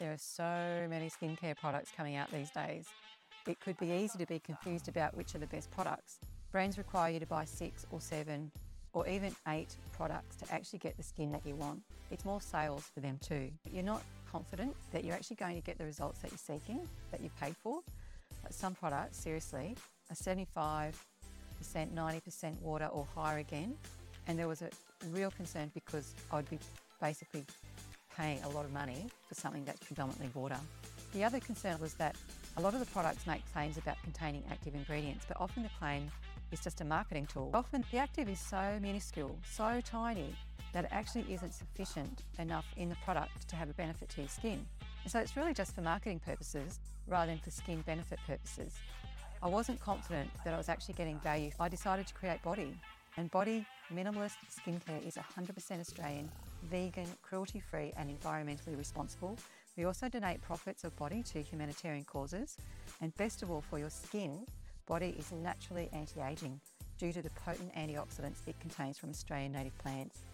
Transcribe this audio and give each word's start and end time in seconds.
There 0.00 0.12
are 0.12 0.18
so 0.18 0.86
many 0.90 1.08
skincare 1.08 1.56
products 1.56 1.92
coming 1.96 2.16
out 2.16 2.28
these 2.32 2.50
days. 2.50 2.86
It 3.46 3.60
could 3.60 3.78
be 3.78 3.92
easy 3.92 4.18
to 4.18 4.26
be 4.26 4.40
confused 4.40 4.88
about 4.88 5.16
which 5.16 5.36
are 5.36 5.38
the 5.38 5.46
best 5.46 5.70
products. 5.70 6.18
Brands 6.50 6.78
require 6.78 7.12
you 7.12 7.20
to 7.20 7.26
buy 7.26 7.44
six 7.44 7.86
or 7.92 8.00
seven 8.00 8.50
or 8.92 9.06
even 9.06 9.34
eight 9.48 9.76
products 9.92 10.36
to 10.36 10.52
actually 10.52 10.80
get 10.80 10.96
the 10.96 11.02
skin 11.02 11.30
that 11.30 11.42
you 11.46 11.54
want. 11.54 11.80
It's 12.10 12.24
more 12.24 12.40
sales 12.40 12.90
for 12.92 13.00
them 13.00 13.20
too. 13.22 13.50
You're 13.70 13.84
not 13.84 14.02
confident 14.30 14.74
that 14.90 15.04
you're 15.04 15.14
actually 15.14 15.36
going 15.36 15.54
to 15.54 15.62
get 15.62 15.78
the 15.78 15.84
results 15.84 16.18
that 16.20 16.32
you're 16.32 16.38
seeking, 16.38 16.80
that 17.12 17.20
you 17.20 17.30
paid 17.40 17.54
for. 17.62 17.80
But 18.42 18.52
some 18.52 18.74
products, 18.74 19.18
seriously, 19.18 19.76
are 20.10 20.16
75%, 20.16 20.92
90% 21.62 22.60
water 22.60 22.86
or 22.86 23.06
higher 23.14 23.38
again. 23.38 23.74
And 24.26 24.36
there 24.36 24.48
was 24.48 24.62
a 24.62 24.70
real 25.10 25.30
concern 25.30 25.70
because 25.72 26.14
I'd 26.32 26.50
be 26.50 26.58
basically 27.00 27.44
paying 28.16 28.42
a 28.44 28.48
lot 28.48 28.64
of 28.64 28.72
money 28.72 29.06
for 29.28 29.34
something 29.34 29.64
that's 29.64 29.80
predominantly 29.80 30.30
water. 30.34 30.56
The 31.12 31.24
other 31.24 31.40
concern 31.40 31.78
was 31.80 31.94
that 31.94 32.16
a 32.56 32.60
lot 32.60 32.74
of 32.74 32.80
the 32.80 32.86
products 32.86 33.26
make 33.26 33.42
claims 33.52 33.76
about 33.76 33.96
containing 34.02 34.42
active 34.50 34.74
ingredients, 34.74 35.24
but 35.26 35.40
often 35.40 35.62
the 35.62 35.70
claim 35.78 36.10
is 36.50 36.60
just 36.60 36.80
a 36.80 36.84
marketing 36.84 37.26
tool. 37.26 37.50
Often 37.54 37.84
the 37.90 37.98
active 37.98 38.28
is 38.28 38.38
so 38.38 38.78
minuscule, 38.80 39.36
so 39.50 39.80
tiny, 39.84 40.34
that 40.72 40.84
it 40.84 40.90
actually 40.92 41.24
isn't 41.32 41.54
sufficient 41.54 42.22
enough 42.38 42.66
in 42.76 42.88
the 42.88 42.96
product 43.04 43.48
to 43.48 43.56
have 43.56 43.70
a 43.70 43.74
benefit 43.74 44.08
to 44.10 44.20
your 44.22 44.28
skin. 44.28 44.64
And 45.02 45.12
so 45.12 45.18
it's 45.20 45.36
really 45.36 45.54
just 45.54 45.74
for 45.74 45.82
marketing 45.82 46.20
purposes 46.20 46.80
rather 47.06 47.30
than 47.30 47.38
for 47.38 47.50
skin 47.50 47.82
benefit 47.82 48.18
purposes. 48.26 48.74
I 49.42 49.48
wasn't 49.48 49.78
confident 49.78 50.30
that 50.44 50.54
I 50.54 50.56
was 50.56 50.68
actually 50.68 50.94
getting 50.94 51.18
value. 51.20 51.50
I 51.60 51.68
decided 51.68 52.06
to 52.06 52.14
create 52.14 52.42
BODI. 52.42 52.74
And 53.16 53.30
BODI 53.30 53.64
Minimalist 53.94 54.38
Skincare 54.50 55.06
is 55.06 55.16
100% 55.16 55.80
Australian, 55.80 56.28
vegan, 56.64 57.06
cruelty 57.22 57.60
free, 57.60 57.92
and 57.96 58.10
environmentally 58.10 58.76
responsible. 58.76 59.38
We 59.76 59.84
also 59.84 60.08
donate 60.08 60.42
profits 60.42 60.82
of 60.82 60.96
BODI 60.96 61.22
to 61.32 61.42
humanitarian 61.42 62.04
causes. 62.04 62.56
And 63.00 63.16
best 63.16 63.42
of 63.42 63.50
all, 63.52 63.60
for 63.60 63.78
your 63.78 63.90
skin, 63.90 64.44
BODI 64.86 65.16
is 65.16 65.30
naturally 65.30 65.88
anti 65.92 66.20
aging 66.26 66.60
due 66.98 67.12
to 67.12 67.22
the 67.22 67.30
potent 67.30 67.72
antioxidants 67.74 68.46
it 68.46 68.58
contains 68.60 68.98
from 68.98 69.10
Australian 69.10 69.52
native 69.52 69.76
plants. 69.78 70.24